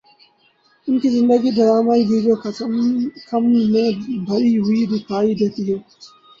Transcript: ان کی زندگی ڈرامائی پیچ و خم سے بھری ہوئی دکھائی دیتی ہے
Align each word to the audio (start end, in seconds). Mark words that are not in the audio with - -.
ان 0.87 0.95
کی 1.01 1.09
زندگی 1.09 1.49
ڈرامائی 1.57 2.03
پیچ 2.09 2.25
و 2.27 2.35
خم 3.27 3.43
سے 3.65 3.83
بھری 4.27 4.53
ہوئی 4.57 4.81
دکھائی 4.91 5.31
دیتی 5.39 5.63
ہے 5.69 5.77